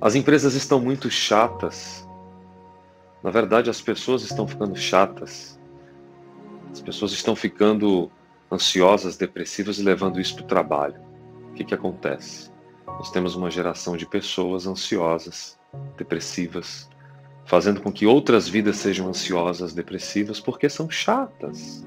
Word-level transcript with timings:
As 0.00 0.14
empresas 0.14 0.54
estão 0.54 0.78
muito 0.78 1.10
chatas. 1.10 2.06
Na 3.22 3.30
verdade, 3.30 3.70
as 3.70 3.80
pessoas 3.80 4.22
estão 4.22 4.46
ficando 4.46 4.76
chatas. 4.76 5.58
As 6.70 6.80
pessoas 6.82 7.12
estão 7.12 7.34
ficando 7.34 8.10
ansiosas, 8.52 9.16
depressivas 9.16 9.78
e 9.78 9.82
levando 9.82 10.20
isso 10.20 10.34
para 10.36 10.44
o 10.44 10.46
trabalho. 10.46 11.00
O 11.50 11.54
que, 11.54 11.64
que 11.64 11.74
acontece? 11.74 12.50
Nós 12.86 13.10
temos 13.10 13.34
uma 13.34 13.50
geração 13.50 13.96
de 13.96 14.06
pessoas 14.06 14.66
ansiosas, 14.66 15.58
depressivas, 15.96 16.88
fazendo 17.46 17.80
com 17.80 17.90
que 17.90 18.06
outras 18.06 18.46
vidas 18.46 18.76
sejam 18.76 19.08
ansiosas, 19.08 19.72
depressivas, 19.72 20.38
porque 20.38 20.68
são 20.68 20.90
chatas. 20.90 21.82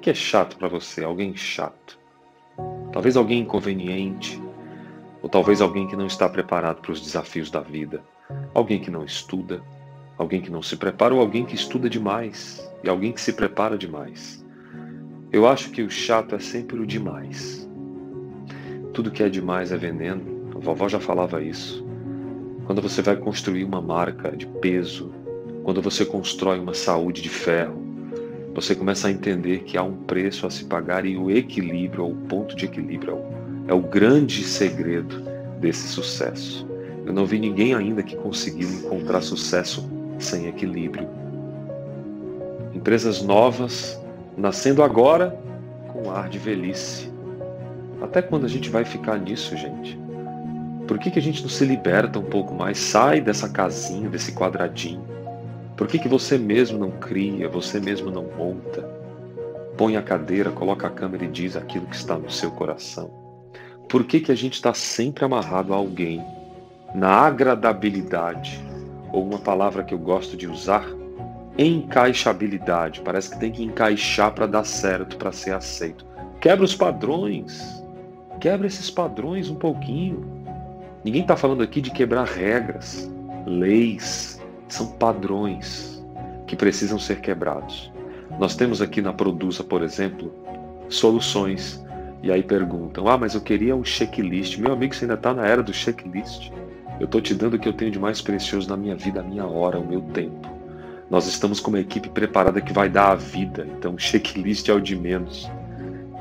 Que 0.00 0.10
é 0.10 0.14
chato 0.14 0.56
para 0.56 0.68
você? 0.68 1.04
Alguém 1.04 1.36
chato. 1.36 1.98
Talvez 2.92 3.16
alguém 3.16 3.40
inconveniente, 3.40 4.42
ou 5.22 5.28
talvez 5.28 5.60
alguém 5.60 5.86
que 5.86 5.96
não 5.96 6.06
está 6.06 6.28
preparado 6.28 6.80
para 6.80 6.92
os 6.92 7.00
desafios 7.00 7.50
da 7.50 7.60
vida. 7.60 8.02
Alguém 8.54 8.80
que 8.80 8.90
não 8.90 9.04
estuda, 9.04 9.62
alguém 10.16 10.40
que 10.40 10.50
não 10.50 10.62
se 10.62 10.76
prepara, 10.76 11.14
ou 11.14 11.20
alguém 11.20 11.44
que 11.44 11.54
estuda 11.54 11.90
demais 11.90 12.66
e 12.82 12.88
alguém 12.88 13.12
que 13.12 13.20
se 13.20 13.32
prepara 13.32 13.76
demais. 13.76 14.44
Eu 15.30 15.46
acho 15.46 15.70
que 15.70 15.82
o 15.82 15.90
chato 15.90 16.34
é 16.34 16.38
sempre 16.38 16.80
o 16.80 16.86
demais. 16.86 17.68
Tudo 18.94 19.10
que 19.10 19.22
é 19.22 19.28
demais 19.28 19.70
é 19.70 19.76
veneno. 19.76 20.50
A 20.56 20.58
vovó 20.58 20.88
já 20.88 20.98
falava 20.98 21.42
isso. 21.42 21.86
Quando 22.64 22.80
você 22.80 23.02
vai 23.02 23.16
construir 23.16 23.64
uma 23.64 23.80
marca 23.80 24.34
de 24.36 24.46
peso, 24.46 25.12
quando 25.62 25.82
você 25.82 26.04
constrói 26.04 26.58
uma 26.58 26.74
saúde 26.74 27.20
de 27.20 27.28
ferro, 27.28 27.89
você 28.54 28.74
começa 28.74 29.08
a 29.08 29.10
entender 29.10 29.60
que 29.60 29.78
há 29.78 29.82
um 29.82 29.94
preço 29.94 30.46
a 30.46 30.50
se 30.50 30.64
pagar 30.64 31.06
e 31.06 31.16
o 31.16 31.30
equilíbrio, 31.30 32.06
o 32.06 32.14
ponto 32.14 32.56
de 32.56 32.64
equilíbrio, 32.64 33.18
é 33.68 33.74
o, 33.74 33.80
grande 33.80 34.42
segredo 34.42 35.22
desse 35.60 35.86
sucesso. 35.88 36.66
Eu 37.06 37.12
não 37.12 37.24
vi 37.24 37.38
ninguém 37.38 37.74
ainda 37.74 38.02
que 38.02 38.16
conseguiu 38.16 38.68
encontrar 38.68 39.20
sucesso 39.20 39.88
sem 40.18 40.48
equilíbrio. 40.48 41.08
Empresas 42.74 43.22
novas 43.22 44.00
nascendo 44.36 44.82
agora 44.82 45.38
com 45.92 46.10
ar 46.10 46.28
de 46.28 46.38
velhice. 46.38 47.10
Até 48.02 48.20
quando 48.20 48.46
a 48.46 48.48
gente 48.48 48.68
vai 48.68 48.84
ficar 48.84 49.18
nisso, 49.18 49.56
gente? 49.56 49.98
Por 50.88 50.98
que, 50.98 51.10
que 51.10 51.18
a 51.18 51.22
gente 51.22 51.42
não 51.42 51.48
se 51.48 51.64
liberta 51.64 52.18
um 52.18 52.24
pouco 52.24 52.52
mais? 52.52 52.78
Sai 52.78 53.20
dessa 53.20 53.48
casinha, 53.48 54.08
desse 54.08 54.32
quadradinho 54.32 55.09
por 55.80 55.88
que, 55.88 55.98
que 55.98 56.08
você 56.08 56.36
mesmo 56.36 56.78
não 56.78 56.90
cria, 56.90 57.48
você 57.48 57.80
mesmo 57.80 58.10
não 58.10 58.24
monta? 58.36 58.82
Põe 59.78 59.96
a 59.96 60.02
cadeira, 60.02 60.50
coloca 60.50 60.86
a 60.86 60.90
câmera 60.90 61.24
e 61.24 61.28
diz 61.28 61.56
aquilo 61.56 61.86
que 61.86 61.96
está 61.96 62.18
no 62.18 62.30
seu 62.30 62.50
coração. 62.50 63.10
Por 63.88 64.04
que, 64.04 64.20
que 64.20 64.30
a 64.30 64.34
gente 64.34 64.52
está 64.52 64.74
sempre 64.74 65.24
amarrado 65.24 65.72
a 65.72 65.76
alguém? 65.76 66.22
Na 66.94 67.22
agradabilidade, 67.22 68.62
ou 69.10 69.24
uma 69.24 69.38
palavra 69.38 69.82
que 69.82 69.94
eu 69.94 69.98
gosto 69.98 70.36
de 70.36 70.46
usar, 70.46 70.86
encaixabilidade. 71.56 73.00
Parece 73.00 73.30
que 73.30 73.40
tem 73.40 73.50
que 73.50 73.64
encaixar 73.64 74.34
para 74.34 74.46
dar 74.46 74.64
certo, 74.64 75.16
para 75.16 75.32
ser 75.32 75.54
aceito. 75.54 76.04
Quebra 76.42 76.66
os 76.66 76.74
padrões. 76.74 77.82
Quebra 78.38 78.66
esses 78.66 78.90
padrões 78.90 79.48
um 79.48 79.56
pouquinho. 79.56 80.44
Ninguém 81.02 81.22
está 81.22 81.38
falando 81.38 81.62
aqui 81.62 81.80
de 81.80 81.90
quebrar 81.90 82.26
regras, 82.26 83.10
leis, 83.46 84.39
são 84.74 84.86
padrões 84.86 86.04
que 86.46 86.56
precisam 86.56 86.98
ser 86.98 87.20
quebrados. 87.20 87.92
Nós 88.38 88.56
temos 88.56 88.80
aqui 88.80 89.02
na 89.02 89.12
Produza, 89.12 89.62
por 89.62 89.82
exemplo, 89.82 90.32
soluções. 90.88 91.84
E 92.22 92.30
aí 92.30 92.42
perguntam: 92.42 93.08
Ah, 93.08 93.18
mas 93.18 93.34
eu 93.34 93.40
queria 93.40 93.74
um 93.74 93.84
checklist. 93.84 94.58
Meu 94.58 94.72
amigo, 94.72 94.94
você 94.94 95.04
ainda 95.04 95.14
está 95.14 95.32
na 95.34 95.46
era 95.46 95.62
do 95.62 95.72
checklist. 95.72 96.50
Eu 96.98 97.06
estou 97.06 97.20
te 97.20 97.34
dando 97.34 97.54
o 97.54 97.58
que 97.58 97.68
eu 97.68 97.72
tenho 97.72 97.90
de 97.90 97.98
mais 97.98 98.20
precioso 98.20 98.68
na 98.68 98.76
minha 98.76 98.94
vida, 98.94 99.20
a 99.20 99.22
minha 99.22 99.46
hora, 99.46 99.78
o 99.78 99.86
meu 99.86 100.00
tempo. 100.00 100.48
Nós 101.08 101.26
estamos 101.26 101.58
com 101.58 101.70
uma 101.70 101.80
equipe 101.80 102.08
preparada 102.08 102.60
que 102.60 102.72
vai 102.72 102.88
dar 102.88 103.12
a 103.12 103.14
vida, 103.14 103.66
então 103.76 103.98
checklist 103.98 104.68
é 104.68 104.74
o 104.74 104.80
de 104.80 104.94
menos. 104.94 105.50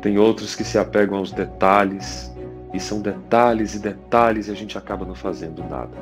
Tem 0.00 0.16
outros 0.16 0.54
que 0.54 0.64
se 0.64 0.78
apegam 0.78 1.18
aos 1.18 1.32
detalhes, 1.32 2.32
e 2.72 2.78
são 2.78 3.00
detalhes 3.00 3.74
e 3.74 3.78
detalhes 3.78 4.48
e 4.48 4.50
a 4.50 4.54
gente 4.54 4.78
acaba 4.78 5.04
não 5.04 5.14
fazendo 5.14 5.62
nada. 5.64 5.96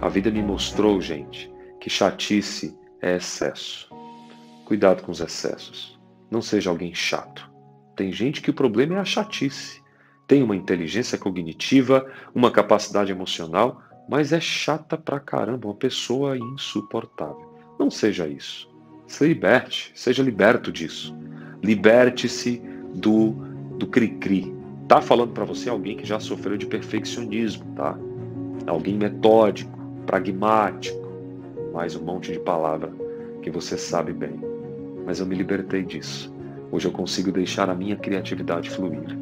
A 0.00 0.08
vida 0.08 0.30
me 0.30 0.42
mostrou, 0.42 1.00
gente, 1.00 1.50
que 1.84 1.90
chatice 1.90 2.74
é 3.02 3.16
excesso. 3.16 3.90
Cuidado 4.64 5.02
com 5.02 5.12
os 5.12 5.20
excessos. 5.20 6.00
Não 6.30 6.40
seja 6.40 6.70
alguém 6.70 6.94
chato. 6.94 7.46
Tem 7.94 8.10
gente 8.10 8.40
que 8.40 8.48
o 8.48 8.54
problema 8.54 8.94
é 8.94 8.98
a 8.98 9.04
chatice. 9.04 9.82
Tem 10.26 10.42
uma 10.42 10.56
inteligência 10.56 11.18
cognitiva, 11.18 12.10
uma 12.34 12.50
capacidade 12.50 13.12
emocional, 13.12 13.82
mas 14.08 14.32
é 14.32 14.40
chata 14.40 14.96
pra 14.96 15.20
caramba, 15.20 15.68
uma 15.68 15.74
pessoa 15.74 16.38
insuportável. 16.38 17.54
Não 17.78 17.90
seja 17.90 18.26
isso. 18.26 18.66
Se 19.06 19.28
liberte, 19.28 19.92
seja 19.94 20.22
liberto 20.22 20.72
disso. 20.72 21.14
Liberte-se 21.62 22.62
do 22.94 23.32
do 23.76 23.86
cri-cri. 23.86 24.56
Tá 24.88 25.02
falando 25.02 25.34
para 25.34 25.44
você 25.44 25.68
alguém 25.68 25.98
que 25.98 26.06
já 26.06 26.18
sofreu 26.18 26.56
de 26.56 26.64
perfeccionismo, 26.64 27.74
tá? 27.74 27.94
Alguém 28.66 28.96
metódico, 28.96 29.78
pragmático, 30.06 31.03
mais 31.74 31.96
um 31.96 32.04
monte 32.04 32.30
de 32.30 32.38
palavra 32.38 32.92
que 33.42 33.50
você 33.50 33.76
sabe 33.76 34.12
bem. 34.12 34.40
Mas 35.04 35.18
eu 35.18 35.26
me 35.26 35.34
libertei 35.34 35.82
disso. 35.82 36.32
Hoje 36.70 36.86
eu 36.86 36.92
consigo 36.92 37.32
deixar 37.32 37.68
a 37.68 37.74
minha 37.74 37.96
criatividade 37.96 38.70
fluir. 38.70 39.18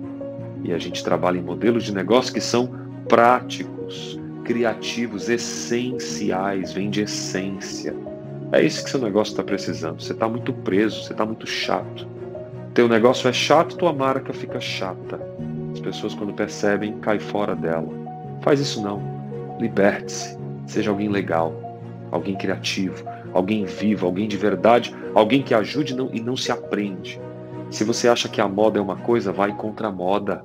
E 0.62 0.71
a 0.71 0.79
gente 0.79 1.03
trabalha 1.03 1.39
em 1.39 1.43
modelos 1.43 1.85
de 1.85 1.95
negócio 1.95 2.33
que 2.33 2.43
são 2.43 2.71
práticos, 3.09 4.21
criativos, 4.45 5.31
essenciais, 5.31 6.73
vem 6.75 6.91
de 6.91 7.01
essência. 7.03 7.97
É 8.53 8.62
isso 8.62 8.85
que 8.85 8.91
seu 8.91 9.01
negócio 9.01 9.33
está 9.33 9.43
precisando. 9.43 10.03
Você 10.03 10.12
está 10.12 10.29
muito 10.29 10.53
preso, 10.53 11.03
você 11.03 11.12
está 11.12 11.25
muito 11.25 11.47
chato. 11.47 12.07
Teu 12.75 12.87
negócio 12.87 13.29
é 13.29 13.32
chato, 13.32 13.79
tua 13.79 13.94
marca 13.94 14.35
fica 14.35 14.61
chata. 14.61 15.19
As 15.73 15.81
pessoas, 15.81 16.15
quando 16.15 16.35
percebem, 16.35 16.99
caem 16.99 17.19
fora 17.19 17.56
dela. 17.56 17.88
Faz 18.43 18.61
isso 18.61 18.82
não. 18.82 19.03
Liberte-se. 19.59 20.38
Seja 20.67 20.91
alguém 20.91 21.09
legal 21.09 21.62
alguém 22.12 22.37
criativo, 22.37 23.05
alguém 23.32 23.64
vivo, 23.64 24.06
alguém 24.06 24.29
de 24.29 24.37
verdade, 24.37 24.94
alguém 25.14 25.43
que 25.43 25.55
ajude 25.55 25.97
e 26.12 26.20
não 26.20 26.37
se 26.37 26.53
aprende. 26.53 27.20
Se 27.70 27.82
você 27.82 28.06
acha 28.06 28.29
que 28.29 28.41
a 28.41 28.47
moda 28.47 28.79
é 28.79 28.82
uma 28.82 28.97
coisa, 28.97 29.32
vai 29.32 29.56
contra 29.56 29.88
a 29.88 29.91
moda. 29.91 30.44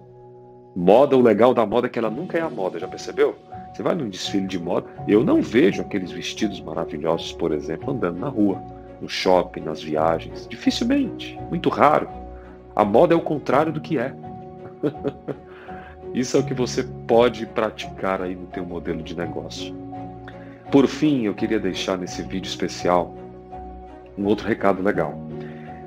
Moda, 0.74 1.18
o 1.18 1.22
legal 1.22 1.54
da 1.54 1.66
moda 1.66 1.88
é 1.88 1.90
que 1.90 2.00
ela 2.00 2.10
nunca 2.10 2.38
é 2.38 2.42
a 2.42 2.50
moda, 2.50 2.80
já 2.80 2.88
percebeu? 2.88 3.36
Você 3.74 3.84
vai 3.84 3.94
num 3.94 4.10
desfile 4.10 4.48
de 4.48 4.58
moda, 4.58 4.88
eu 5.08 5.24
não 5.24 5.42
vejo 5.42 5.82
aqueles 5.82 6.12
vestidos 6.12 6.62
maravilhosos, 6.62 7.34
por 7.34 7.52
exemplo, 7.52 7.94
andando 7.94 8.20
na 8.20 8.30
rua, 8.30 8.62
no 9.02 9.10
shopping, 9.10 9.62
nas 9.62 9.84
viagens. 9.84 10.48
Dificilmente, 10.50 11.38
muito 11.50 11.70
raro. 11.70 12.08
A 12.76 12.86
moda 12.86 13.14
é 13.14 13.18
o 13.18 13.22
contrário 13.22 13.74
do 13.74 13.82
que 13.82 13.98
é. 13.98 14.14
Isso 16.14 16.38
é 16.38 16.40
o 16.40 16.46
que 16.46 16.54
você 16.54 16.84
pode 17.08 17.46
praticar 17.48 18.22
aí 18.22 18.36
no 18.36 18.48
teu 18.48 18.66
modelo 18.66 19.04
de 19.04 19.16
negócio. 19.16 19.76
Por 20.72 20.86
fim, 20.86 21.24
eu 21.24 21.34
queria 21.34 21.60
deixar 21.60 21.98
nesse 21.98 22.22
vídeo 22.22 22.48
especial 22.48 23.16
um 24.18 24.26
outro 24.26 24.46
recado 24.46 24.84
legal. 24.84 25.18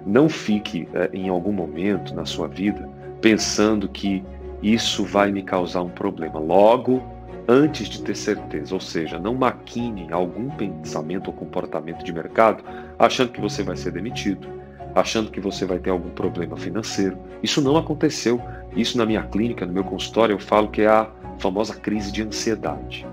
Não 0.06 0.28
fique 0.28 0.88
é, 0.94 1.10
em 1.12 1.28
algum 1.28 1.52
momento 1.52 2.14
na 2.14 2.24
sua 2.24 2.48
vida 2.48 2.88
pensando 3.20 3.88
que 3.88 4.24
isso 4.62 5.04
vai 5.04 5.30
me 5.30 5.42
causar 5.42 5.82
um 5.82 5.90
problema. 5.90 6.38
Logo, 6.38 7.02
antes 7.46 7.88
de 7.88 8.02
ter 8.02 8.16
certeza, 8.16 8.74
ou 8.74 8.80
seja, 8.80 9.18
não 9.18 9.34
maquine 9.34 10.10
algum 10.10 10.48
pensamento 10.50 11.28
ou 11.28 11.34
comportamento 11.34 12.02
de 12.02 12.12
mercado 12.12 12.64
achando 12.98 13.32
que 13.32 13.40
você 13.40 13.62
vai 13.62 13.76
ser 13.76 13.92
demitido, 13.92 14.48
achando 14.94 15.30
que 15.30 15.40
você 15.40 15.66
vai 15.66 15.78
ter 15.78 15.90
algum 15.90 16.10
problema 16.10 16.56
financeiro. 16.56 17.18
Isso 17.42 17.60
não 17.60 17.76
aconteceu. 17.76 18.40
Isso 18.74 18.96
na 18.96 19.04
minha 19.04 19.22
clínica, 19.24 19.66
no 19.66 19.72
meu 19.72 19.84
consultório, 19.84 20.34
eu 20.34 20.38
falo 20.38 20.68
que 20.68 20.82
é 20.82 20.88
a 20.88 21.10
famosa 21.38 21.74
crise 21.74 22.10
de 22.10 22.22
ansiedade. 22.22 23.06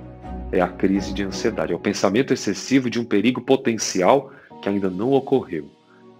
É 0.51 0.61
a 0.61 0.67
crise 0.67 1.13
de 1.13 1.23
ansiedade, 1.23 1.73
é 1.73 1.75
o 1.75 1.79
pensamento 1.79 2.33
excessivo 2.33 2.89
de 2.89 2.99
um 2.99 3.05
perigo 3.05 3.41
potencial 3.41 4.31
que 4.61 4.69
ainda 4.69 4.89
não 4.89 5.11
ocorreu 5.11 5.69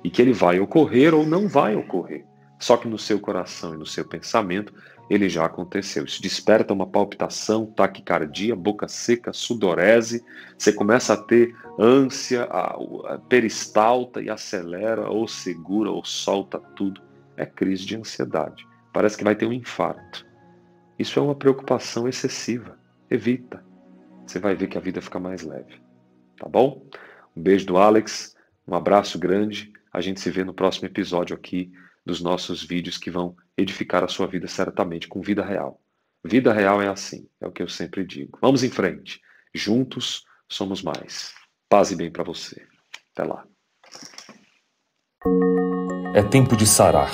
e 0.03 0.09
que 0.09 0.21
ele 0.21 0.33
vai 0.33 0.59
ocorrer 0.59 1.13
ou 1.13 1.25
não 1.25 1.47
vai 1.47 1.75
ocorrer. 1.75 2.25
Só 2.59 2.75
que 2.75 2.87
no 2.87 2.97
seu 2.97 3.19
coração 3.19 3.73
e 3.73 3.77
no 3.77 3.85
seu 3.85 4.05
pensamento 4.05 4.73
ele 5.09 5.29
já 5.29 5.45
aconteceu. 5.45 6.03
Isso 6.03 6.21
desperta 6.21 6.73
uma 6.73 6.85
palpitação, 6.85 7.65
taquicardia, 7.67 8.55
boca 8.55 8.87
seca, 8.87 9.31
sudorese. 9.31 10.23
Você 10.57 10.73
começa 10.73 11.13
a 11.13 11.17
ter 11.17 11.55
ânsia, 11.79 12.43
a, 12.45 12.77
a 13.13 13.17
peristalta 13.29 14.21
e 14.21 14.29
acelera, 14.29 15.09
ou 15.09 15.27
segura, 15.27 15.89
ou 15.89 16.03
solta 16.03 16.59
tudo. 16.75 17.01
É 17.37 17.45
crise 17.45 17.85
de 17.85 17.95
ansiedade. 17.95 18.67
Parece 18.91 19.17
que 19.17 19.23
vai 19.23 19.35
ter 19.35 19.45
um 19.45 19.53
infarto. 19.53 20.25
Isso 20.99 21.17
é 21.17 21.21
uma 21.21 21.35
preocupação 21.35 22.07
excessiva. 22.07 22.77
Evita. 23.09 23.66
Você 24.27 24.39
vai 24.39 24.55
ver 24.55 24.67
que 24.67 24.77
a 24.77 24.81
vida 24.81 25.01
fica 25.01 25.19
mais 25.19 25.41
leve. 25.41 25.81
Tá 26.37 26.47
bom? 26.49 26.85
Um 27.35 27.41
beijo 27.41 27.65
do 27.65 27.77
Alex, 27.77 28.35
um 28.67 28.75
abraço 28.75 29.17
grande. 29.17 29.71
A 29.91 30.01
gente 30.01 30.19
se 30.19 30.29
vê 30.29 30.43
no 30.43 30.53
próximo 30.53 30.85
episódio 30.87 31.35
aqui 31.35 31.71
dos 32.05 32.21
nossos 32.21 32.63
vídeos 32.63 32.97
que 32.97 33.09
vão 33.09 33.35
edificar 33.57 34.03
a 34.03 34.07
sua 34.07 34.27
vida 34.27 34.47
certamente 34.47 35.07
com 35.07 35.21
vida 35.21 35.43
real. 35.43 35.81
Vida 36.23 36.51
real 36.51 36.81
é 36.81 36.87
assim, 36.87 37.27
é 37.39 37.47
o 37.47 37.51
que 37.51 37.63
eu 37.63 37.69
sempre 37.69 38.05
digo. 38.05 38.37
Vamos 38.41 38.63
em 38.63 38.69
frente. 38.69 39.21
Juntos 39.55 40.25
somos 40.49 40.83
mais. 40.83 41.33
Paz 41.69 41.91
e 41.91 41.95
bem 41.95 42.11
para 42.11 42.23
você. 42.23 42.65
Até 43.13 43.23
lá. 43.23 43.45
É 46.13 46.21
tempo 46.23 46.55
de 46.55 46.67
sarar, 46.67 47.11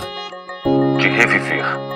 de 0.99 1.07
reviver 1.09 1.92